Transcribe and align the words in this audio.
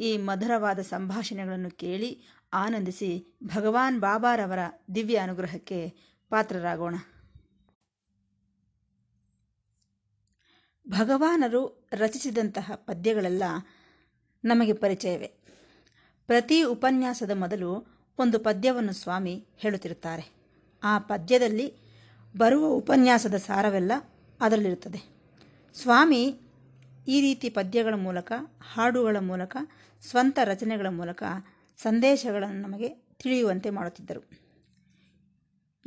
ಈ 0.00 0.16
ಮಧುರವಾದ 0.16 0.78
ಸಂಭಾಷಣೆಗಳನ್ನು 0.78 1.70
ಕೇಳಿ 1.70 2.22
ಆನಂದಿಸಿ 2.52 3.36
ಭಗವಾನ್ 3.44 4.00
ಬಾಬಾರವರ 4.00 4.58
ದಿವ್ಯ 4.94 5.16
ಅನುಗ್ರಹಕ್ಕೆ 5.16 5.94
ಪಾತ್ರರಾಗೋಣ. 6.28 6.94
ಭಗವಾನರು 10.88 11.88
ರಚಿಸಿದಂತಹ 11.92 12.72
ಪದ್ಯಗಳೆಲ್ಲ 12.74 13.42
ನಮಗೆ 14.44 14.72
ಪರಿಚಯವೇ. 14.72 15.26
ಪ್ರತಿ 16.26 16.62
ಉಪನ್ಯಾಸದ 16.62 17.30
ಮೊದಲು 17.34 17.86
ಒಂದು 18.18 18.38
ಪದ್ಯವನ್ನು 18.38 18.92
ಸ್ವಾಮಿ 18.92 19.46
ಹೇಳುತ್ತಿರುತ್ತಾರೆ. 19.56 20.32
ಆ 20.82 20.98
ಪದ್ಯದಲ್ಲಿ 20.98 21.74
ಬರುವ 22.36 22.66
ಉಪನ್ಯಾಸದ 22.66 23.34
ಸಾರವೆಲ್ಲ 23.34 23.92
ಅದರಲ್ಲಿರುತ್ತದೆ. 24.40 25.20
ಸ್ವಾಮಿ 25.74 26.40
ಈ 27.08 27.20
ರೀತಿ 27.20 27.50
ಪದ್ಯಗಳ 27.50 27.94
ಮೂಲಕ 27.94 28.32
ಹಾಡುಗಳ 28.72 29.16
ಮೂಲಕ 29.20 29.56
ಸ್ವಂತ 30.00 30.38
ರಚನೆಗಳ 30.44 30.86
ಮೂಲಕ 30.86 31.22
ಸಂದೇಶಗಳನ್ನು 31.76 32.60
ನಮಗೆ 32.60 32.88
ತಿಳಿಯುವಂತೆ 32.88 33.70
ಮಾಡುತ್ತಿದ್ದರು. 33.70 34.28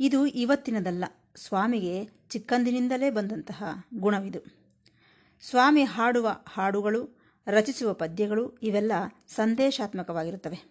ಇದು 0.00 0.26
ಇವತ್ತಿನದಲ್ಲ. 0.26 1.04
ಸ್ವಾಮಿಗೆ 1.36 2.08
ಚಿಕ್ಕಂದಿನಿಂದಲೇ 2.28 3.10
ಬಂದಂತಹ 3.10 3.64
ಗುಣವಿದು. 3.94 4.40
ಸ್ವಾಮಿ 5.50 5.84
ಹಾಡುವ 5.84 6.30
ಹಾಡುಗಳು, 6.48 7.20
ರಚಿಸುವ 7.46 7.92
ಪದ್ಯಗಳು 7.92 8.56
ಇವೆಲ್ಲ 8.62 8.92
ಸಂದೇಶಾತ್ಮಕವಾಗಿರುತ್ತವೆ. 9.28 10.62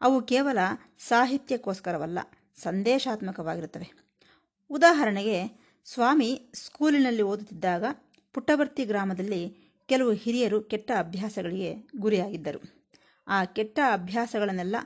ಅವು 0.00 0.22
ಕೇವಲ 0.22 0.58
ಸಾಹಿತ್ಯಕ್ಕೋಸ್ಕರವಲ್ಲ, 0.98 2.18
ಸಂದೇಶಾತ್ಮಕವಾಗಿರುತ್ತವೆ. 2.54 3.92
ಉದಾಹರಣೆಗೆ, 4.70 5.68
ಸ್ವಾಮಿ 5.84 6.50
ಸ್ಕೂಲಿನಲ್ಲಿ 6.54 7.22
ಓದುತ್ತಿದ್ದಾಗ 7.22 7.84
ಪುಟ್ಟಬರ್ತಿ 8.32 8.84
ಗ್ರಾಮದಲ್ಲಿ 8.84 9.58
ಕೆಲವು 9.86 10.12
ಹಿರಿಯರು 10.12 10.60
ಕೆಟ್ಟ 10.60 10.90
ಅಭ್ಯಾಸಗಳಿಗೆ 10.98 11.74
ಗುರಿಯಾಗಿದ್ದರು. 11.96 12.77
ಆ 13.28 13.44
ಕೆಟ್ಟ 13.44 13.78
ಅಭ್ಯಾಸಗಳನ್ನೆಲ್ಲ 13.92 14.76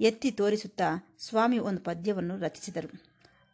ಎತ್ತಿ 0.00 0.30
ತೋರಿಸುತ್ತಾ 0.30 1.16
ಸ್ವಾಮಿ 1.18 1.58
ಒಂದು 1.58 1.80
ಪದ್ಯವನ್ನು 1.80 2.38
ರಚಿಸಿದರು. 2.38 3.02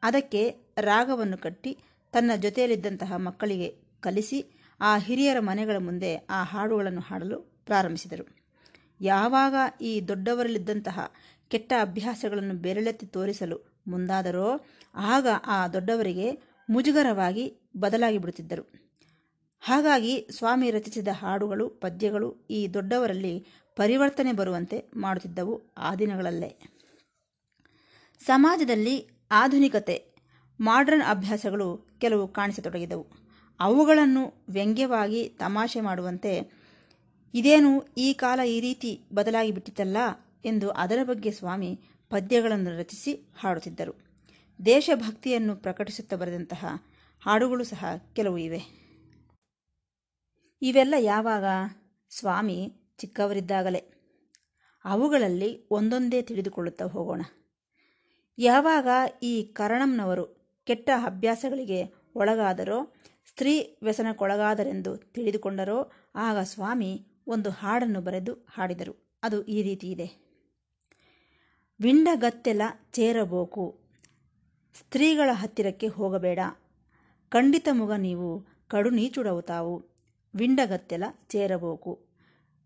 ಅದಕ್ಕೆ 0.02 0.54
ರಾಗವನ್ನು 0.80 1.38
ಕಟ್ಟಿ 1.38 1.78
ತನ್ನ 2.12 2.30
ಜೊತೆಯಲ್ಲಿದ್ದಂತಹ 2.36 3.12
ಮಕ್ಕಳಿಗೆ 3.16 3.68
ಕಲಿಸಿ 4.00 4.44
ಆ 4.80 4.98
ಹಿರಿಯರ 4.98 5.36
ಮನೆಗಳ 5.40 5.76
ಮುಂದೆ 5.78 6.16
ಆ 6.16 6.44
ಹಾಡುಗಳನ್ನು 6.44 7.00
ಹಾಡಲು 7.00 7.40
ಪ್ರಾರಂಭಿಸಿದರು. 7.40 8.24
ಯಾವಾಗ 9.00 9.54
ಈ 9.80 10.00
ದೊಡ್ಡವರಲ್ಲಿದ್ದಂತಹ 10.08 11.12
ಕೆಟ್ಟ 11.48 11.72
ಅಭ್ಯಾಸಗಳನ್ನು 11.80 12.54
ಬೆರಳೆತ್ತಿ 12.54 13.06
ತೋರಿಸಲು 13.06 13.76
ಮುಂದಾದರೋ 13.86 14.66
ಆಗ 14.94 15.26
ಆ 15.46 15.68
ದೊಡ್ಡವರಿಗೆ 15.68 16.30
ಮುಜುಗರವಾಗಿ 16.70 17.44
ಬದಲಾಗಿ 17.76 18.18
ಬಿಡುತ್ತಿದ್ದರು. 18.18 18.86
ಹಾಗಾಗಿ 19.60 20.28
ಸ್ವಾಮಿ 20.30 20.70
ರಚಿಸಿದ 20.70 21.08
ಹಾಡುಗಳು, 21.12 21.68
ಪದ್ಯಗಳು 21.68 22.46
ಈ 22.50 22.68
ದೊಡ್ಡವರಲ್ಲಿ 22.74 23.46
ಪರಿವರ್ತನೆ 23.76 24.32
ಬರುವಂತೆ 24.32 24.90
ಮಾಡುತ್ತಿದ್ದವು 24.96 25.74
ಆ 25.78 25.94
ದಿನಗಳಲ್ಲೇ. 25.94 26.60
ಸಮಾಜದಲ್ಲಿ 28.18 29.08
ಆಧುನಿಕತೆ 29.30 30.14
ಮಾಡ್ರನ್ 30.60 31.02
ಅಭ್ಯಾಸಗಳು 31.08 31.98
ಕೆಲವು 32.00 32.28
ಕಾಣಿಸತೊಡಗಿದವು. 32.28 33.06
ಅವುಗಳನ್ನು 33.60 34.46
ವ್ಯಂಗ್ಯವಾಗಿ 34.48 35.28
ತಮಾಷೆ 35.28 35.80
ಮಾಡುವಂತೆ 35.80 36.52
ಇದೇನು 37.34 37.82
ಈ 37.98 38.12
ಕಾಲ 38.12 38.40
ಈ 38.40 38.60
ರೀತಿ 38.60 39.04
ಬದಲಾಗಿ 39.14 39.52
ಬಿಟ್ಟಿತಲ್ಲ 39.52 39.96
ಎಂದು 40.44 40.70
ಅದರ 40.70 40.98
ಬಗ್ಗೆ 41.02 41.30
ಸ್ವಾಮಿ 41.30 41.80
ಪದ್ಯಗಳನ್ನು 42.10 42.78
ರಚಿಸಿ 42.78 43.32
ಹಾಡುತ್ತಿದ್ದರು. 43.38 43.94
ದೇಶಭಕ್ತಿಯನ್ನು 44.64 45.56
ಪ್ರಕಟಿಸುತ್ತಾ 45.56 46.16
ಬರೆದಂತಹ 46.16 46.66
ಹಾಡುಗಳು 47.26 47.64
ಸಹ 47.64 47.84
ಕೆಲವು 48.12 48.38
ಇವೆ. 48.38 48.62
ಇವೆಲ್ಲ 50.62 50.94
ಯಾವಾಗ? 50.98 51.44
ಸ್ವಾಮಿ 52.10 52.72
ಚಿಕ್ಕವರಿದ್ದಾಗಲೇ. 52.98 53.96
ಅವುಗಳಲ್ಲಿ 54.84 55.68
ಒಂದೊಂದೇ 55.70 56.22
ತಿಳಿದುಕೊಳ್ಳುತ್ತಾ 56.22 56.84
ಹೋಗೋಣ. 56.84 57.22
ಯಾವಾಗ 58.38 58.88
ಈ 59.22 59.42
ಕರಣಂನವರು 59.42 60.54
ಕೆಟ್ಟ 60.64 60.90
ಅಭ್ಯಾಸಗಳಿಗೆ 61.04 61.84
ಒಳಗಾದರೋ, 62.14 62.94
ಸ್ತ್ರೀ 63.28 63.78
ವ್ಯಸನಕ್ಕೊಳಗಾದರೆಂದು 63.82 64.96
ತಿಳಿದುಕೊಂಡರೋ, 64.96 65.92
ಆಗ 66.14 66.38
ಸ್ವಾಮಿ 66.38 67.06
ಒಂದು 67.26 67.50
ಹಾಡನ್ನು 67.50 68.00
ಬರೆದು 68.00 68.32
ಹಾಡಿದರು. 68.32 69.18
ಅದು 69.22 69.42
ಈ 69.42 69.62
ರೀತಿ 69.62 69.90
ಇದೆ. 69.90 70.26
ವಿಂಡಗತ್ತೆಲ 71.80 72.62
ಚೇರಬೇಕು, 72.92 73.80
ಸ್ತ್ರೀಗಳ 74.74 75.30
ಹತ್ತಿರಕ್ಕೆ 75.32 75.86
ಹೋಗಬೇಡ. 75.86 76.38
ಖಂಡಿತ 77.28 77.68
ಮುಗ 77.72 77.92
ನೀವು 77.92 78.46
ಕಡು 78.68 78.90
ನೀಚುಡವು 78.90 79.42
ತಾವು. 79.42 79.96
ವಿಂಡಗತ್ತೆಲ 80.34 81.04
ಚೇರಬೇಕು. 81.28 82.05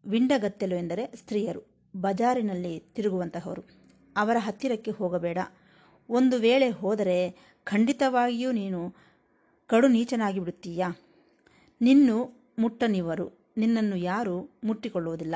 ವಿಂಡಗತ್ತೆಲು 0.04 0.76
ಎಂದರೆ 0.76 1.12
ಸ್ತ್ರೀಯರು, 1.16 1.62
ಬಜಾರಿನಲ್ಲಿ 1.96 2.78
ತಿರುಗುವಂತಹವರು. 2.78 3.62
ಅವರ 4.16 4.36
ಹತ್ತಿರಕ್ಕೆ 4.38 4.90
ಹೋಗಬೇಡ. 4.90 5.38
ಒಂದು 6.08 6.38
ವೇಳೆ 6.38 6.70
ಹೋದರೆ 6.70 7.36
ಖಂಡಿತವಾಗಿಯೂ 7.64 8.52
ನೀನು 8.52 8.94
ಕಡು 9.66 9.88
ನೀಚನಾಗಿ 9.88 10.40
ಬಿಡುತ್ತೀಯ 10.40 10.84
ನಿನ್ನು 11.80 12.34
ಮುಟ್ಟನಿವರು, 12.58 13.38
ನಿನ್ನನ್ನು 13.56 13.96
ಯಾರೂ 13.96 14.48
ಮುಟ್ಟಿಕೊಳ್ಳುವುದಿಲ್ಲ. 14.64 15.34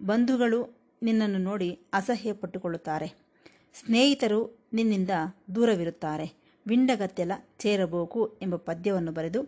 ಬಂಧುಗಳು 0.00 0.76
ನಿನ್ನನ್ನು 1.02 1.38
ನೋಡಿ 1.38 1.80
ಅಸಹ್ಯ 1.92 2.32
ಪಟ್ಟುಕೊಳ್ಳುತ್ತಾರೆ 2.32 3.08
ಸ್ನೇಹಿತರು 3.74 4.58
ನಿನ್ನಿಂದ 4.72 5.10
ದೂರವಿರುತ್ತಾರೆ. 5.54 6.44
ವಿಂಡಗತ್ತೆಲ 6.66 7.32
ಚೇರಬೋಕು 7.58 8.38
ಎಂಬ 8.42 8.56
ಪದ್ಯವನ್ನು 8.56 9.12
ಬರೆದು 9.12 9.40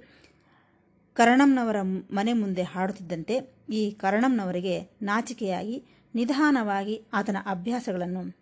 ಕರಣಂನವರ 1.16 1.76
ಮನೆ 2.10 2.32
ಮುಂದೆ 2.32 2.62
ಹಾಡುತ್ತಿದ್ದಂತೆ 2.62 3.54
ಈ 3.72 3.90
ಕರಣಂನವರಿಗೆ 3.90 4.90
ನಾಚಿಕೆಯಾಗಿ, 5.02 5.84
ನಿಧಾನವಾಗಿ 6.14 7.02
ಆತನ 7.12 7.36
ಅಭ್ಯಾಸಗಳನ್ನು 7.46 8.36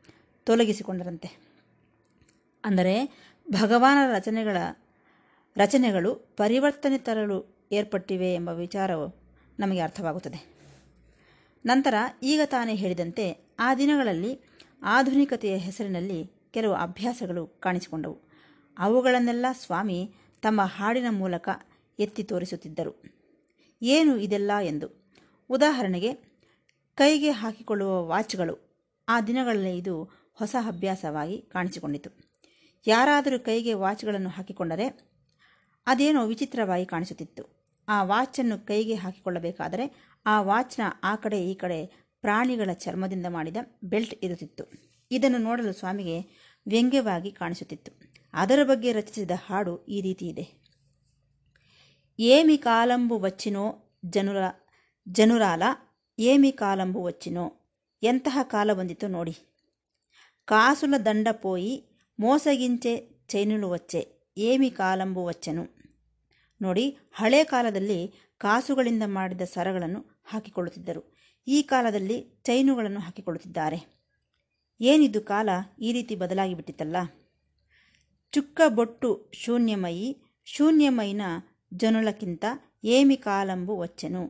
ತೊಲಗಿಸಿಕೊಂಡರಂತೆ. 0.45 1.39
ಅಂದರೆ 2.65 3.17
ಭಗವಾನರ 3.51 4.15
ರಚನೆಗಳ 4.15 4.57
ರಚನೆಗಳು 5.57 6.15
ಪರಿವರ್ತನೆ 6.15 6.99
ತರಲು 6.99 7.57
ಏರ್ಪಟ್ಟಿವೆ 7.73 8.35
ಎಂಬ 8.35 8.49
ವಿಚಾರವು 8.49 9.15
ನಮಗೆ 9.61 9.81
ಅರ್ಥವಾಗುತ್ತದೆ. 9.81 10.55
ನಂತರ 11.67 11.95
ಈಗ 12.23 12.41
ತಾನೇ 12.45 12.75
ಹೇಳಿದಂತೆ 12.75 13.39
ಆ 13.59 13.75
ದಿನಗಳಲ್ಲಿ 13.75 14.41
ಆಧುನಿಕತೆಯ 14.83 15.57
ಹೆಸರಿನಲ್ಲಿ 15.57 16.31
ಕೆಲವು 16.51 16.75
ಅಭ್ಯಾಸಗಳು 16.75 17.47
ಕಾಣಿಸಿಕೊಂಡವು. 17.47 18.19
ಅವುಗಳನ್ನೆಲ್ಲ 18.79 19.47
ಸ್ವಾಮಿ 19.53 20.11
ತಮ್ಮ 20.43 20.63
ಹಾಡಿನ 20.63 21.07
ಮೂಲಕ 21.11 21.49
ಎತ್ತಿ 21.99 22.23
ತೋರಿಸುತ್ತಿದ್ದರು. 22.23 23.03
ಏನು 23.83 24.17
ಇದೆಲ್ಲ 24.17 24.51
ಎಂದು. 24.63 25.13
ಉದಾಹರಣೆಗೆ, 25.51 26.13
ಕೈಗೆ 26.95 27.31
ಹಾಕಿಕೊಳ್ಳುವ 27.31 28.07
ವಾಚ್ಗಳು. 28.07 28.85
ಆ 29.09 29.21
ದಿನಗಳಲ್ಲಿ 29.21 29.79
ಇದು 29.79 30.05
ಹೊಸ 30.35 30.57
ಅಭ್ಯಾಸವಾಗಿ 30.67 31.39
ಕಾಣಿಸಿಕೊಂಡಿತು. 31.39 32.11
ಯಾರಾದರೂ 32.87 33.39
ಕೈಗೆ 33.39 33.75
ವಾಚ್ಗಳನ್ನು 33.75 34.29
ಹಾಕಿಕೊಂಡರೆ 34.29 35.15
ಅದೇನೋ 35.87 36.27
ವಿಚಿತ್ರವಾಗಿ 36.27 36.87
ಕಾಣಿಸುತ್ತಿತ್ತು. 36.87 37.65
ಆ 37.89 38.03
ವಾಚನ್ನು 38.03 38.67
ಕೈಗೆ 38.67 38.95
ಹಾಕಿಕೊಳ್ಳಬೇಕಾದರೆ 38.95 40.15
ಆ 40.27 40.43
ವಾಚ್ನ 40.43 40.83
ಆ 41.03 41.17
ಕಡೆ 41.17 41.51
ಈ 41.51 41.55
ಕಡೆ 41.55 41.87
ಪ್ರಾಣಿಗಳ 42.21 42.71
ಚರ್ಮದಿಂದ 42.73 43.27
ಮಾಡಿದ 43.29 43.57
ಬೆಲ್ಟ್ 43.85 44.25
ಇರುತ್ತಿತ್ತು. 44.25 44.65
ಇದನ್ನು 45.11 45.39
ನೋಡಲು 45.39 45.73
ಸ್ವಾಮಿಗೆ 45.73 46.21
ವ್ಯಂಗ್ಯವಾಗಿ 46.67 47.33
ಕಾಣಿಸುತ್ತಿತ್ತು. 47.33 47.93
ಅದರ 48.33 48.63
ಬಗ್ಗೆ 48.63 48.93
ರಚಿಸಿದ 48.93 49.31
ಹಾಡು 49.47 49.85
ಈ 49.85 50.01
ರೀತಿ 50.01 50.27
ಇದೆ. 50.27 50.64
ఏమి 52.20 52.56
కాలంబు 52.64 53.16
వచ్చినో 53.18 53.66
జనుర 54.14 54.42
జనురాల 55.08 55.64
ఏమి 56.18 56.52
కాలంబు 56.62 57.00
వచ్చినೋ 57.04 57.46
ಎಂತಹ 58.04 58.40
ಕಾಲ 58.52 58.74
ಬಂದಿತು 58.74 59.08
ನೋಡಿ 59.08 59.36
ಕಾಸುಲ 60.48 60.96
ದಂಡ 61.06 61.28
ಪೋಯಿ 61.42 61.74
ಮೋಸಗಿಂಚೆ 62.20 62.94
ಚೈನುಲು 63.30 63.68
ವಚ್ಚೆ 63.70 64.02
ಏಮಿ 64.42 64.70
ಕಾಲಂಬು 64.70 65.22
ವಚ್ಚನು 65.24 65.64
ನೋಡಿ 66.62 66.86
ಹಳೆ 67.12 67.42
ಕಾಲದಲ್ಲಿ 67.44 68.00
ಕಾಸುಗಳಿಂದ 68.42 69.06
ಮಾಡಿದ 69.10 69.44
ಸರಗಳನ್ನು 69.54 70.02
ಹಾಕಿಕೊಳ್ಳುತ್ತಿದ್ದರು 70.24 71.02
ಈ 71.48 71.60
ಕಾಲದಲ್ಲಿ 71.64 72.18
ಚೈನುಗಳನ್ನು 72.46 73.00
ಹಾಕಿಕೊಳ್ಳುತ್ತಿದ್ದಾರೆ 73.00 73.80
ಏನಿದು 74.80 75.22
ಕಾಲ 75.22 75.50
ಈ 75.80 75.92
ರೀತಿ 75.92 76.16
ಬದಲಾಗಿ 76.16 76.54
ಬಿಟ್ಟಿತಲ್ಲ 76.56 76.98
ಚುಕ್ಕ 78.34 78.62
ಬೊಟ್ಟು 78.70 79.10
ಶೂನ್ಯಮಯಿ 79.34 80.10
ಶೂನ್ಯಮೈನ 80.48 81.24
ಜನುಲಕ್ಕಿಂತ 81.74 82.46
ಏಮಿ 82.90 83.18
ಕಾಲಂಬು 83.18 83.74
ವಚ್ಚೆನು 83.78 84.24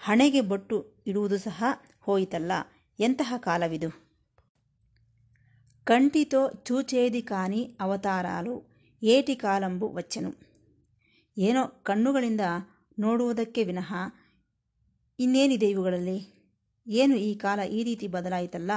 ಹಣೆಗೆ 0.00 0.40
ಬೊಟ್ಟು 0.40 0.76
ಇಡುವುದು 1.06 1.38
ಸಹ 1.38 1.60
ಹೋಯಿತಲ್ಲ 2.00 2.52
ಎಂತಹ 2.98 3.34
ಕಾಲವಿದು 3.38 3.90
ಕಂಟಿತೋ 5.86 6.42
చూచేది 6.66 7.22
కాని 7.22 7.62
ಅವತಾರಾಲು 7.80 8.54
ಏಟಿ 9.02 9.34
ಕಾಲಂಬು 9.36 9.86
వచ్చెను 9.92 10.30
ಏನೋ 11.36 11.62
ಕಣ್ಣುಗಳಿಂದ 11.84 12.44
ನೋಡುವುದಕ್ಕೆ 12.98 13.62
ವಿನಃ 13.62 13.90
ಇನ್ನೇನಿದೆ 15.18 15.68
ಇವುಗಳಲ್ಲಿ 15.68 16.18
ಏನು 16.86 17.14
ಈ 17.20 17.32
ಕಾಲ 17.34 17.60
ಈ 17.70 17.80
ರೀತಿ 17.82 18.06
ಬದಲಾಯಿತಲ್ಲ 18.08 18.72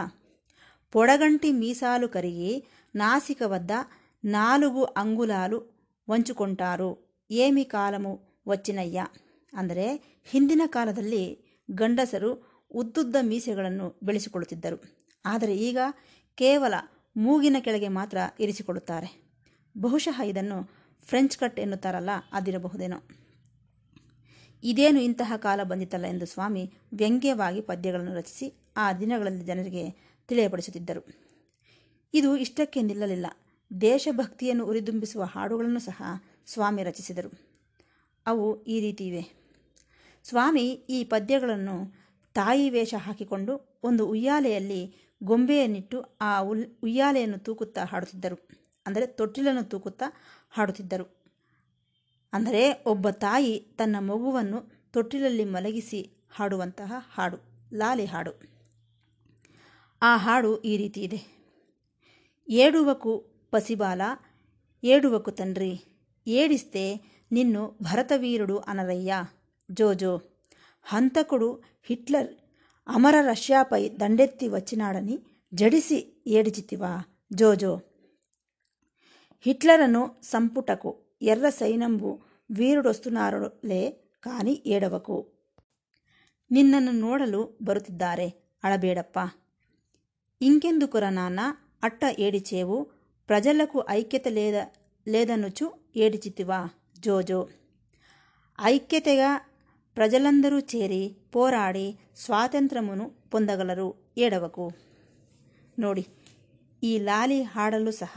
పొడగంటి 0.94 1.50
మీసాలు 1.52 2.08
కరిగి 2.08 2.52
నాసిక 2.96 3.42
వద్ద 3.46 3.72
నాలుగు 4.24 4.84
అంగుళాలు 4.98 5.58
ವಂಚುಕೊಂಟಾರು 6.08 6.90
ಏಮಿ 7.31 7.65
ಕಾಲಮು 7.65 8.21
ವಚ್ಚಿನಯ್ಯ. 8.49 9.01
ಅಂದರೆ 9.53 10.19
ಹಿಂದಿನ 10.25 10.63
ಕಾಲದಲ್ಲಿ 10.67 11.39
ಗಂಡಸರು 11.71 12.61
ಉದ್ದುದ್ದ 12.75 13.17
ಮೀಸೆಗಳನ್ನು 13.23 14.01
ಬೆಳೆಸಿಕೊಳ್ಳುತ್ತಿದ್ದರು. 14.03 14.83
ಆದರೆ 15.27 15.57
ಈಗ 15.57 15.79
ಕೇವಲ 16.35 16.75
ಮೂಗಿನ 17.17 17.57
ಕೆಳಗೆ 17.61 17.89
ಮಾತ್ರ 17.89 18.19
ಇರಿಸಿಕೊಳ್ಳುತ್ತಾರೆ. 18.41 19.25
ಬಹುಶಃ 19.79 20.23
ಇದನ್ನು 20.23 20.71
ಫ್ರೆಂಚ್ 21.07 21.39
ಕಟ್ 21.39 21.61
ಎನ್ನುತ್ತಾರಲ್ಲ, 21.61 22.11
ಅದಿರಬಹುದೇನೋ. 22.33 22.97
ಇದೇನು 24.63 25.01
ಇಂತಹ 25.01 25.33
ಕಾಲ 25.37 25.63
ಬಂದಿತಲ್ಲ 25.63 26.07
ಎಂದು 26.07 26.27
ಸ್ವಾಮಿ 26.27 26.73
ವ್ಯಂಗ್ಯವಾಗಿ 26.95 27.61
ಪದ್ಯಗಳನ್ನು 27.61 28.15
ರಚಿಸಿ 28.15 28.73
ಆ 28.77 28.93
ದಿನಗಳಲ್ಲಿ 28.93 29.45
ಜನರಿಗೆ 29.45 30.15
ತಿಳಿಯಪಡಿಸುತ್ತಿದ್ದರು. 30.29 31.07
ಇದು 32.15 32.37
ಇಷ್ಟಕ್ಕೆ 32.37 32.83
ನಿಲ್ಲಲಿಲ್ಲ. 32.83 33.27
ದೇಶಭಕ್ತಿಯನ್ನು 33.81 34.67
ಉರಿದುಂಬಿಸುವ 34.67 35.23
ಹಾಡುಗಳನ್ನು 35.23 35.81
ಸಹ 35.81 36.03
ಸ್ವಾಮಿ 36.47 36.83
ರಚಿಸಿದರು. 36.89 37.31
ಅವು 38.27 38.47
ಈ 38.75 38.77
ರೀತಿ 38.81 39.05
ಇವೆ 39.11 39.23
ಸ್ವಾಮಿ 40.25 40.65
ಈ 40.97 40.99
ಪದ್ಯಗಳನ್ನು 41.05 41.77
ತಾಯಿ 42.37 42.67
ವೇಷ 42.71 42.95
ಹಾಕಿಕೊಂಡು 43.07 43.53
ಒಂದು 43.89 44.03
ಉಯ್ಯಾಲೆಯಲ್ಲಿ 44.07 44.83
ಗೊಂಬೆಯನ್ನಿಟ್ಟು 45.21 45.99
ಆ 46.21 46.31
ಉಲ್, 46.51 46.65
ಉಯ್ಯಾಲೆಯನ್ನು 46.83 47.39
ತೂಕುತ್ತಾ 47.39 47.83
ಹಾಡುತ್ತಿದ್ದರು. 47.85 48.39
ಅಂದರೆ 48.87 49.05
ತೊಟ್ಟಿಲನ್ನು 49.19 49.65
ತೂಕುತ್ತಾ 49.73 50.07
ಹಾಡುತ್ತಿದ್ದರು. 50.57 51.07
ಅಂದರೆ 52.33 52.63
ಒಬ್ಬ 52.93 53.11
ತಾಯಿ 53.27 53.55
ತನ್ನ 53.79 53.97
ಮಗುವನ್ನು 54.11 54.59
ತೊಟ್ಟಿಲಲ್ಲಿ 54.95 55.45
ಮಲಗಿಸಿ 55.55 56.01
ಹಾಡುವಂತಹ 56.37 56.93
ಹಾಡು, 57.15 57.39
ಲಾಲಿ 57.81 58.07
ಹಾಡು. 58.07 58.33
ಆ 60.03 60.13
ಹಾಡು 60.17 60.51
ಈ 60.71 60.73
ರೀತಿ 60.77 61.01
ಇದೆ 61.01 61.21
ಏಡುವಕು 62.49 63.13
ಪಸಿಬಾಲ 63.53 64.03
ಏಡುವಕು 64.83 65.31
ತನ್ರಿ 65.31 65.73
ఏడిస్తే 66.28 66.84
నిన్ను 67.32 67.64
భరతవీరుడు 67.82 68.56
అనరయ్యా 68.68 69.20
జోజో 69.70 70.14
హంతకుడు 70.86 71.50
హిట్లర్ 71.90 72.30
అమర 72.88 73.16
రష్యాపై 73.22 73.82
దండెత్తి 73.98 74.48
వచ్చినాడని 74.48 75.16
జడిసి 75.54 76.00
ఏడిచితివా 76.28 76.94
జోజో 77.32 77.74
హిట్లరను 79.46 80.02
సంపుటకు 80.24 80.92
ఎర్ర 81.24 81.50
సైనంబు 81.50 82.10
వీరుడొస్తున్నారులే 82.50 83.84
కాని 84.26 84.54
ఏడవకు 84.66 85.18
ನಿನ್ನನ್ನು 86.52 86.94
ನೋಡಲು 87.00 87.42
ಬರುತ್ತಿದ್ದಾರೆ 87.64 88.28
ಅಳಬೇಡಪ್ಪ 88.64 89.20
ఇంకెందుకురా 90.42 91.10
నాన్న 91.10 91.42
అట్ట 91.84 92.04
ఏడిచేవు 92.20 92.78
ప్రజలకు 93.30 93.80
ఐక్యత 93.90 94.28
లేద 94.30 94.58
లేదనుచు 95.08 95.66
ఏడిచితివా 95.98 96.60
జోజో 97.00 97.40
ఐక్యతగా 98.60 99.32
ప్రజలందరూ 99.98 100.60
చేరి 100.72 101.04
పోరాడి 101.34 101.88
ಸ್ವಾತಂತ್ರ್ಯವನ್ನು 102.16 103.08
పొందగలరు 103.34 103.88
ఏడవకు 104.18 104.66
ನೋಡಿ 105.80 106.04
ಈ 106.84 106.94
ಲಾಲಿ 107.00 107.40
ಹಾಡಲು 107.54 107.92
ಸಹ 107.92 108.16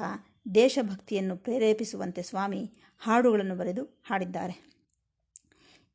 ದೇಶಭಕ್ತಿಯನ್ನು 0.55 1.37
ಪ್ರೇರೇಪಿಸುವಂತೆ 1.37 2.23
ಸ್ವಾಮಿ 2.23 2.61
ಹಾಡುಗಳನ್ನು 3.03 3.57
ಬರೆದು 3.57 3.83
ಹಾಡಿದ್ದಾರೆ 4.05 4.55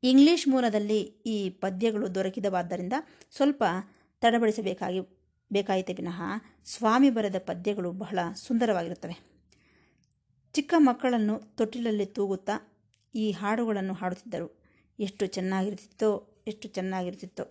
ಇಂಗ್ಲಿಷ್ 0.02 0.46
ಮೂಲದಲ್ಲಿ 0.48 1.00
ಈ 1.26 1.36
ಪದ್ಯಗಳು 1.62 2.14
ದೊರಕಿದವಾದ್ದರಿಂದ 2.14 2.96
ಸ್ವಲ್ಪ 3.32 3.62
ತಡಬಡಿಸಬೇಕಾಗಿ 4.22 5.00
ಬೇಕಾಯಿತೆ 5.50 5.92
ವಿನಃ 5.92 6.18
ಸ್ವಾಮಿ 6.66 7.10
ಬರೆದ 7.10 7.38
ಪದ್ಯಗಳು 7.46 7.90
ಬಹಳ 7.92 8.18
ಸುಂದರವಾಗಿರುತ್ತವೆ 8.36 9.16
ಚಿಕ್ಕ 10.55 10.73
ಮಕ್ಕಳನ್ನು 10.87 11.35
ತೊಟ್ಟಿಲಲ್ಲಿ 11.57 12.05
ತೂಗುತ್ತಾ 12.15 12.55
ಈ 13.13 13.23
ಹಾಡುಗಳನ್ನು 13.31 13.93
ಹಾಡುತ್ತಿದ್ದರು. 13.93 14.47
ಎಷ್ಟು 14.99 15.23
ಚೆನ್ನಾಗಿರ್ತಿತ್ತೋ 15.25 16.09
ಎಷ್ಟು 16.47 16.67
ಚೆನ್ನಾಗಿರ್ತಿತ್ತೋ. 16.67 17.45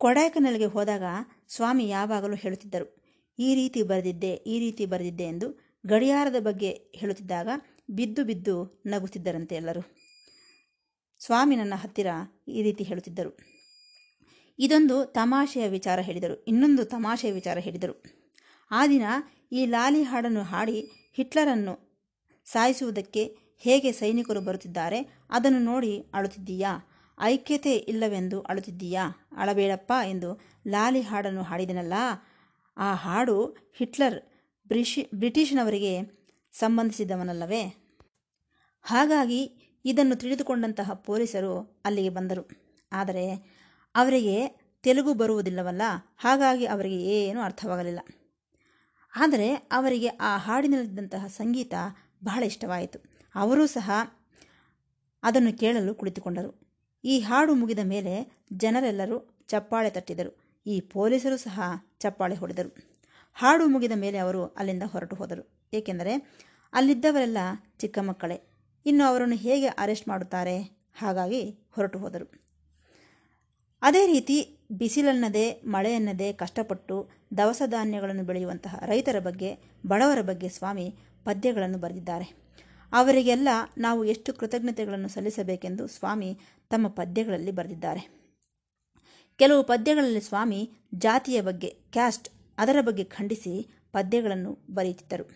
ಕೊಡೈಕನಲ್ಗೆ 0.00 0.68
ಹೋದಾಗ 0.74 1.04
ಸ್ವಾಮಿ 1.48 1.84
ಯಾವಾಗಲೂ 1.88 2.36
ಹೇಳುತ್ತಿದ್ದರು, 2.36 2.86
ಈ 3.38 3.48
ರೀತಿ 3.54 3.80
ಬರೆದಿದ್ದೆ, 3.82 4.32
ಈ 4.52 4.56
ರೀತಿ 4.58 4.84
ಬರೆದಿದ್ದೆ 4.86 5.26
ಎಂದು 5.32 5.48
ಗಡಿಯಾರದ 5.84 6.38
ಬಗ್ಗೆ 6.48 6.70
ಹೇಳುತ್ತಿದ್ದಾಗ 7.00 7.48
ಬಿದ್ದು 7.90 8.22
ಬಿದ್ದು 8.24 8.56
ನಗುತ್ತಿದ್ದರಂತೆ 8.86 9.54
ಎಲ್ಲರೂ. 9.54 9.82
ಸ್ವಾಮಿ 11.20 11.54
ನನ್ನ 11.56 11.74
ಹತ್ತಿರ 11.76 12.08
ಈ 12.48 12.62
ರೀತಿ 12.62 12.84
ಹೇಳುತ್ತಿದ್ದರು. 12.84 13.32
ಇದೊಂದು 14.58 14.96
ತಮಾಷೆಯ 15.18 15.66
ವಿಚಾರ 15.68 15.98
ಹೇಳಿದರು, 16.00 16.36
ಇನ್ನೊಂದು 16.44 16.84
ತಮಾಷೆಯ 16.84 17.32
ವಿಚಾರ 17.32 17.58
ಹೇಳಿದರು. 17.58 17.94
ಆ 18.70 18.80
ದಿನ 18.86 19.04
ಈ 19.52 19.62
ಲಾಲಿ 19.66 20.02
ಹಾಡನ್ನು 20.02 20.42
ಹಾಡಿ 20.42 20.78
ಹಿಟ್ಲರನ್ನು 21.12 21.90
ಸಾಯಿಸುವುದಕ್ಕೆ 22.44 23.36
ಹೇಗೆ 23.58 23.92
ಸೈನಿಕರು 23.92 24.40
ಬರುತ್ತಿದ್ದಾರೆ 24.40 25.26
ಅದನ್ನು 25.30 25.58
ನೋಡಿ 25.58 25.98
ಅಳುತ್ತಿದ್ದೀಯಾ? 26.14 26.86
ಐಕ್ಯತೆ 27.20 27.74
ಇಲ್ಲವೆಂದು 27.74 28.40
ಅಳುತ್ತಿದ್ದೀಯಾ? 28.40 29.28
ಅಳಬೇಡಪ್ಪ 29.36 29.92
ಎಂದು 30.08 30.40
ಲಾಲಿ 30.68 31.00
ಹಾಡನ್ನು 31.00 31.42
ಹಾಡಿದನಲ್ಲ? 31.42 31.92
ಆ 32.76 32.94
ಹಾಡು 32.94 33.56
ಹಿಟ್ಲರ್ 33.74 34.20
ಬ್ರಿಷಿ, 34.68 35.08
ಬ್ರಿಟಿಷ್ನವರಿಗೆ 35.14 35.92
ಸಂಬಂಧಿಸಿದವನಲ್ಲವೇ? 36.52 37.62
ಹಾಗಾಗಿ 38.82 39.40
ಇದನ್ನು 39.84 40.16
ತಿಳಿದುಕೊಂಡಂತಹ 40.16 40.92
ಪೊಲೀಸರು 40.92 41.82
ಅಲ್ಲಿಗೆ 41.84 42.08
ಬಂದರು. 42.08 42.50
ಆದರೆ 42.92 43.34
ಅವರಿಗೆ 43.94 44.48
ತೆಲುಗು 44.82 45.14
ಬರುವುದಿಲ್ಲವಲ್ಲ? 45.14 45.82
ಹಾಗಾಗಿ 46.16 46.66
ಅವರಿಗೆ 46.66 46.96
ಏನೂ 46.96 47.40
ಅರ್ಥವಾಗಲಿಲ್ಲ. 47.40 48.00
ಆದರೆ 49.16 49.54
ಅವರಿಗೆ 49.54 50.08
ಆ 50.08 50.36
ಹಾಡಿನಲ್ಲಿದ್ದಂತಹ 50.36 51.26
ಸಂಗೀತ 51.26 51.74
ಬಹಳ 52.24 52.42
ಇಷ್ಟವಾಯಿತು. 52.42 52.98
ಅವರೂ 53.34 53.66
ಸಹ 53.66 53.90
ಅದನ್ನು 55.22 55.58
ಕೇಳಲು 55.58 55.94
ಕುಳಿತುಕೊಂಡರು. 55.94 56.70
ಈ 57.04 57.20
ಹಾಡು 57.20 57.54
ಮುಗಿದ 57.54 57.78
ಮೇಲೆ 57.84 58.44
ಜನರೆಲ್ಲರೂ 58.52 59.44
ಚಪ್ಪಾಳೆ 59.46 59.90
ತಟ್ಟಿದರು. 59.90 60.62
ಈ 60.66 60.80
ಪೊಲೀಸರು 60.80 61.36
ಸಹ 61.36 61.60
ಚಪ್ಪಾಳೆ 61.98 62.34
ಹೊಡೆದರು. 62.34 62.90
ಹಾಡು 63.34 63.66
ಮುಗಿದ 63.66 63.92
ಮೇಲೆ 63.96 64.18
ಅವರು 64.18 64.44
ಅಲ್ಲಿಂದ 64.46 64.82
ಹೊರಟು 64.82 65.16
ಹೋದರು. 65.16 65.68
ಏಕೆಂದರೆ 65.72 66.14
ಅಲ್ಲಿದ್ದವರೆಲ್ಲ 66.72 67.38
ಚಿಕ್ಕ 67.78 67.98
ಮಕ್ಕಳೇ. 67.98 68.42
ಇನ್ನು 68.86 69.04
ಅವರನ್ನು 69.04 69.36
ಹೇಗೆ 69.36 69.66
ಅರೆಸ್ಟ್ 69.66 70.08
ಮಾಡುತ್ತಾರೆ? 70.08 70.86
ಹಾಗಾಗಿ 70.98 71.68
ಹೊರಟು 71.70 71.98
ಹೋದರು. 71.98 72.40
ಅದೇ 73.82 74.06
ರೀತಿ 74.06 74.59
ಬಿಸಿಲನ್ನದೇ, 74.70 75.62
ಮಳೆಯನ್ನದೇ 75.64 76.32
ಕಷ್ಟಪಟ್ಟು 76.32 77.08
ದವಸ 77.36 77.62
ಧಾನ್ಯಗಳನ್ನು 77.66 78.22
ಬೆಳೆಯುವಂತಹ 78.22 78.82
ರೈತರ 78.86 79.18
ಬಗ್ಗೆ, 79.18 79.56
ಬಡವರ 79.86 80.20
ಬಗ್ಗೆ 80.20 80.48
ಸ್ವಾಮಿ 80.48 80.94
ಪದ್ಯಗಳನ್ನು 81.24 81.78
ಬರೆದಿದ್ದಾರೆ. 81.78 82.40
ಅವರಿಗೆಲ್ಲ 82.92 83.48
ನಾವು 83.78 84.04
ಎಷ್ಟು 84.04 84.34
ಕೃತಜ್ಞತೆಗಳನ್ನು 84.34 85.08
ಸಲ್ಲಿಸಬೇಕೆಂದು 85.08 85.86
ಸ್ವಾಮಿ 85.86 86.38
ತಮ್ಮ 86.70 86.88
ಪದ್ಯಗಳಲ್ಲಿ 86.88 87.50
ಬರೆದಿದ್ದಾರೆ. 87.50 88.20
ಕೆಲವು 89.36 89.62
ಪದ್ಯಗಳಲ್ಲಿ 89.62 90.20
ಸ್ವಾಮಿ 90.20 90.70
ಜಾತಿಯ 90.94 91.40
ಬಗ್ಗೆ, 91.40 91.68
ಕ್ಯಾಸ್ಟ್ 91.68 92.28
ಅದರ 92.58 92.76
ಬಗ್ಗೆ 92.80 93.04
ಖಂಡಿಸಿ 93.04 93.68
ಪದ್ಯಗಳನ್ನು 93.92 94.58
ಬರೆಯುತ್ತಿದ್ದರು. 94.70 95.30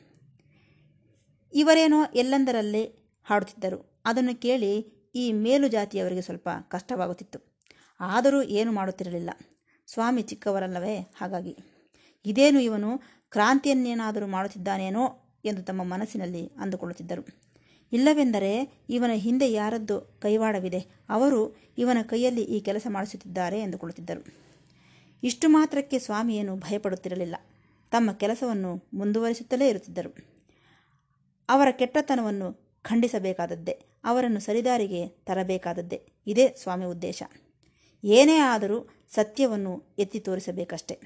ಇವರೇನೋ 1.54 1.96
ಎಲ್ಲೆಂದರಲ್ಲೇ 2.14 2.84
ಹಾಡುತ್ತಿದ್ದರು. 3.24 4.02
ಅದನ್ನು 4.04 4.40
ಕೇಳಿ 4.40 4.80
ಈ 5.14 5.32
ಮೇಲು 5.32 5.68
ಜಾತಿಯವರಿಗೆ 5.68 6.20
ಸ್ವಲ್ಪ 6.20 6.48
ಕಷ್ಟವಾಗುತ್ತಿತ್ತು. 6.68 7.53
ಆದರೂ 8.00 8.42
ಏನು 8.42 8.72
ಮಾಡುತ್ತಿರಲಿಲ್ಲ. 8.72 9.30
ಸ್ವಾಮಿ 9.86 10.22
ಚಿಕ್ಕವರಲ್ಲವೇ? 10.22 10.96
ಹಾಗಾಗಿ. 10.96 11.56
ಇದೇನು 12.26 12.60
ಇವನು 12.60 13.00
ಕ್ರಾಂತಿಯನ್ನೇನಾದರೂ 13.30 14.26
ಮಾಡುತ್ತಿದ್ದಾನೇನೋ 14.26 15.32
ಎಂದು 15.44 15.62
ತಮ್ಮ 15.62 15.82
ಮನಸ್ಸಿನಲ್ಲಿ 15.82 16.46
ಅಂದುಕೊಳ್ಳುತ್ತಿದ್ದರು. 16.46 17.26
ಇಲ್ಲವೆಂದರೆ 17.92 18.84
ಇವನ 18.90 19.10
ಹಿಂದೆ 19.14 19.52
ಯಾರದ್ದು 19.52 20.00
ಕೈವಾಡವಿದೆ, 20.00 20.86
ಅವರು 21.08 21.56
ಇವನ 21.78 21.98
ಕೈಯಲ್ಲಿ 22.02 22.42
ಈ 22.42 22.60
ಕೆಲಸ 22.60 22.86
ಮಾಡಿಸುತ್ತಿದ್ದಾರೆ 22.90 23.60
ಎಂದುಕೊಳ್ಳುತ್ತಿದ್ದರು. 23.60 24.26
ಇಷ್ಟು 25.22 25.48
ಮಾತ್ರಕ್ಕೆ 25.48 25.98
ಸ್ವಾಮಿಯೇನು 25.98 26.56
ಭಯಪಡುತ್ತಿರಲಿಲ್ಲ. 26.56 27.36
ತಮ್ಮ 27.90 28.12
ಕೆಲಸವನ್ನು 28.12 28.88
ಮುಂದುವರಿಸುತ್ತಲೇ 28.94 29.68
ಇರುತ್ತಿದ್ದರು. 29.68 30.16
ಅವರ 31.48 31.68
ಕೆಟ್ಟತನವನ್ನು 31.70 32.78
ಖಂಡಿಸಬೇಕಾದದ್ದೇ, 32.82 33.78
ಅವರನ್ನು 34.04 34.40
ಸರಿದಾರಿಗೆ 34.40 35.08
ತರಬೇಕಾದದ್ದೇ, 35.08 36.06
ಇದೇ 36.26 36.48
ಸ್ವಾಮಿ 36.48 36.84
ಉದ್ದೇಶ. 36.84 37.22
ಏನೇ 38.04 38.36
ಆದರೂ 38.36 38.88
ಸತ್ಯವನ್ನು 39.08 39.94
ಎತ್ತಿ 39.98 40.20
ತೋರಿಸಬೇಕಷ್ಟೆ. 40.20 41.00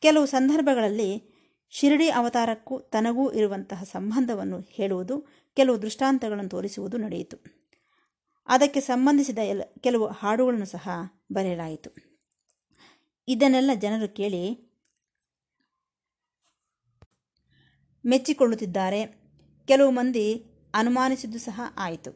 ಕೆಲವು 0.00 0.26
ಸಂದರ್ಭಗಳಲ್ಲಿ 0.26 1.22
ಶಿರಡಿ 1.70 2.10
ಅವತಾರಕ್ಕೂ 2.10 2.80
ತನಗೂ 2.80 3.32
ಇರುವಂತಹ 3.32 3.82
ಸಂಬಂಧವನ್ನು 3.82 4.60
ಹೇಳುವುದು, 4.60 5.26
ಕೆಲವು 5.54 5.82
ದೃಷ್ಟಾಂತಗಳನ್ನು 5.82 6.50
ತೋರಿಸುವುದು 6.50 6.96
ನಡೆಯಿತು. 6.96 7.36
ಅದಕ್ಕೆ 8.46 8.80
ಸಂಬಂಧಿಸಿದ 8.80 9.38
ಎಲ್ 9.38 9.62
ಕೆಲವು 9.80 10.06
ಹಾಡುಗಳನ್ನು 10.06 10.66
ಸಹ 10.66 10.88
ಬರೆಯಲಾಯಿತು. 11.32 11.90
ಇದನ್ನೆಲ್ಲ 13.28 13.70
ಜನರು 13.74 14.14
ಕೇಳಿ 14.14 14.74
ಮೆಚ್ಚಿಕೊಳ್ಳುತ್ತಿದ್ದಾರೆ. 18.06 19.06
ಕೆಲವು 19.66 19.90
ಮಂದಿ 19.90 20.46
ಅನುಮಾನಿಸಿದ್ದು 20.74 21.38
ಸಹ 21.38 21.60
ಆಯಿತು. 21.76 22.10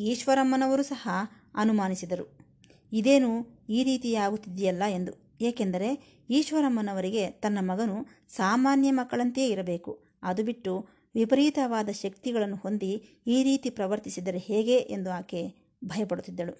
ಈಶ್ವರಮ್ಮನವರು 0.00 0.82
ಸಹ 0.82 1.08
ಅನುಮಾನಿಸಿದರು. 1.54 2.37
ಇದೇನು 2.92 3.46
ಈ 3.68 3.84
ರೀತಿಯಾಗುತ್ತಿದೆಯಲ್ಲ 3.84 4.82
ಎಂದು. 4.90 5.38
ಏಕೆಂದರೆ 5.40 6.20
ಈಶ್ವರಮ್ಮನವರಿಗೆ 6.30 7.30
ತನ್ನ 7.30 7.58
ಮಗನು 7.60 8.06
ಸಾಮಾನ್ಯ 8.28 8.90
ಮಕ್ಕಳಂತೆಯೇ 8.90 9.48
ಇರಬೇಕು. 9.48 9.98
ಅದು 10.22 10.44
ಬಿಟ್ಟು 10.44 10.88
ವಿಪರೀತವಾದ 11.14 11.88
ಶಕ್ತಿಗಳನ್ನು 11.88 12.56
ಹೊಂದಿ 12.56 13.02
ಈ 13.26 13.42
ರೀತಿ 13.42 13.70
ಪ್ರವರ್ತಿಸಿದರೆ 13.70 14.38
ಹೇಗೆ 14.38 14.76
ಎಂದು 14.76 15.10
ಆಕೆ 15.10 15.54
ಭಯಪಡುತ್ತಿದ್ದಳು. 15.84 16.58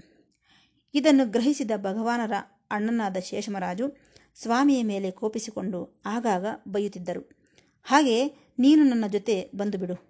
ಇದನ್ನು 0.95 1.31
ಗ್ರಹಿಸಿದ 1.31 1.71
ಭಗವಾನರ 1.77 2.33
ಅಣ್ಣನಾದ 2.71 3.17
ಶೇಷಮರಾಜು 3.17 3.97
ಸ್ವಾಮಿಯ 4.35 4.83
ಮೇಲೆ 4.83 5.11
ಕೋಪಿಸಿಕೊಂಡು 5.11 6.03
ಆಗಾಗ 6.05 6.47
ಬೈಯುತ್ತಿದ್ದರು. 6.69 7.39
ಹಾಗೆ 7.85 8.27
ನೀನು 8.59 8.85
ನನ್ನ 8.85 9.05
ಜೊತೆ 9.07 9.51
ಬಂದು 9.57 9.79
ಬಿಡು 9.79 10.09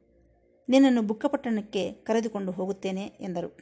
ನಿನ್ನನ್ನು 0.69 1.03
ಬುಕ್ಕಪಟ್ಟಣಕ್ಕೆ 1.03 1.93
ಕರೆದುಕೊಂಡು 1.93 2.53
ಹೋಗುತ್ತೇನೆ 2.53 3.03
ಎಂದರು. 3.03 3.57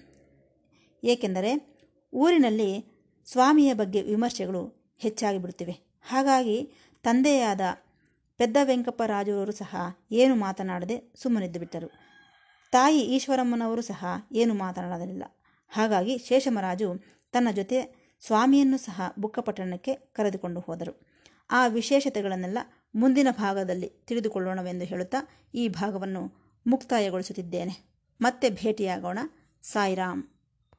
ಏಕೆಂದರೆ 1.05 1.76
ಊರಿನಲ್ಲಿ 2.17 2.85
ಸ್ವಾಮಿಯ 3.27 3.75
ಬಗ್ಗೆ 3.75 4.03
ವಿಮರ್ಶೆಗಳು 4.03 4.95
ಹೆಚ್ಚಾಗಿ 4.99 5.39
ಬಿಡುತ್ತಿವೆ 5.39 6.01
ಹಾಗಾಗಿ 6.09 6.73
ತಂದೆಯಾದ 7.03 7.61
ಪೆದ್ದ 8.39 8.57
ವೆಂಕಪ್ಪರಾಜುವರು 8.63 9.53
ಸಹ 9.53 9.77
ಏನು 10.13 10.35
ಮಾತನಾಡದೆ 10.35 11.13
ಸುಮ್ಮನಿದ್ದು 11.23 11.61
ಬಿಟ್ಟರು 11.61 12.07
ತಾಯಿ 12.73 13.01
ಈಶ್ವರಮ್ಮನವರು 13.01 13.83
ಸಹ 13.83 14.05
ಏನು 14.33 14.55
ಮಾತನಾಡಲಿಲ್ಲ. 14.55 15.23
ಹಾಗಾಗಿ 15.69 16.19
ಶೇಷಮರಾಜು 16.19 17.05
ತನ್ನ 17.33 17.49
ಜೊತೆ 17.51 18.09
ಸ್ವಾಮಿಯನ್ನು 18.27 18.79
ಸಹ 18.79 19.03
ಬುಕ್ಕಪಟ್ಟಣಕ್ಕೆ 19.19 19.95
ಕರೆದುಕೊಂಡು 19.95 20.61
ಹೋದರು. 20.61 21.07
ಆ 21.51 21.67
ವಿಶೇಷತೆಗಳನ್ನೆಲ್ಲ 21.67 22.59
ಮುಂದಿನ 22.95 23.29
ಭಾಗದಲ್ಲಿ 23.31 23.89
ತಿಳಿದುಕೊಳ್ಳೋಣವೆಂದು 23.89 24.85
ಹೇಳುತ್ತಾ 24.85 25.19
ಈ 25.55 25.69
ಭಾಗವನ್ನು 25.69 26.53
ಮುಕ್ತಾಯಗೊಳಿಸುತ್ತಿದ್ದೇನೆ. 26.67 27.99
ಮತ್ತೆ 28.21 28.51
ಭೇಟಿಯಾಗೋಣ. 28.51 29.19
ಸಾಯಿರಾಮ್. 29.63 30.36